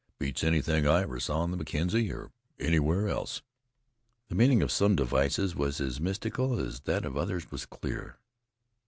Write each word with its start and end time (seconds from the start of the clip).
Beats 0.17 0.43
anything 0.43 0.87
I 0.87 1.03
ever 1.03 1.19
saw 1.19 1.41
on 1.41 1.51
the 1.51 1.57
Mackenzie, 1.57 2.11
or 2.11 2.31
anywhere 2.59 3.07
else." 3.07 3.43
The 4.29 4.35
meaning 4.35 4.63
of 4.63 4.71
some 4.71 4.95
devices 4.95 5.55
was 5.55 5.79
as 5.79 6.01
mystical 6.01 6.59
as 6.59 6.79
that 6.89 7.05
of 7.05 7.15
others 7.15 7.51
was 7.51 7.67
clear. 7.67 8.17